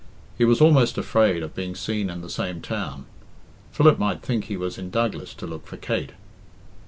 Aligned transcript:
He 0.35 0.45
was 0.45 0.61
almost 0.61 0.97
afraid 0.97 1.43
of 1.43 1.53
being 1.53 1.75
seen 1.75 2.09
in 2.09 2.21
the 2.21 2.27
same 2.31 2.59
town. 2.59 3.05
Philip 3.71 3.99
might 3.99 4.23
think 4.23 4.45
he 4.45 4.57
was 4.57 4.79
in 4.79 4.89
Douglas 4.89 5.35
to 5.35 5.45
look 5.45 5.67
for 5.67 5.77
Kate. 5.77 6.13